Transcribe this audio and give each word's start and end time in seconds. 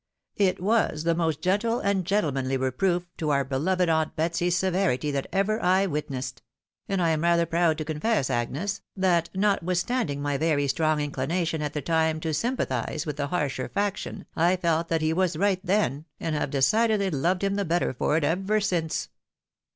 It 0.37 0.59
was 0.59 1.03
the 1.03 1.13
most 1.13 1.43
gentle 1.43 1.79
and 1.79 2.05
gentlemanly 2.05 2.57
reproof 2.57 3.07
to 3.17 3.29
our 3.29 3.43
beloved 3.43 3.87
aunt 3.87 4.15
Betsy's 4.15 4.57
severity 4.57 5.11
that 5.11 5.27
ever 5.31 5.61
I 5.61 5.85
witnessed; 5.85 6.41
and 6.89 6.99
I 6.99 7.11
am 7.11 7.21
rather 7.21 7.45
proud 7.45 7.77
to 7.77 7.85
confess, 7.85 8.31
Agnes, 8.31 8.81
that 8.97 9.29
notwithstanding 9.35 10.19
my 10.19 10.37
very 10.37 10.67
strong 10.67 10.99
inclination 11.01 11.61
at 11.61 11.73
the 11.73 11.83
time 11.83 12.19
to 12.21 12.33
sympathise 12.33 13.05
with 13.05 13.17
the 13.17 13.27
harsher 13.27 13.69
faction, 13.69 14.25
I 14.35 14.55
felt 14.55 14.87
that 14.87 15.03
he 15.03 15.13
was 15.13 15.37
right 15.37 15.63
then, 15.63 16.05
and 16.19 16.33
have 16.33 16.49
decidedly 16.49 17.11
loved 17.11 17.43
hiTTi 17.43 17.57
the 17.57 17.65
better 17.65 17.93
for 17.93 18.17
it 18.17 18.23
ever 18.23 18.59
since." 18.59 19.09